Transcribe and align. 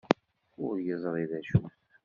Ur 0.65 0.75
yeẓri 0.85 1.25
d 1.29 1.31
acu-t? 1.37 1.75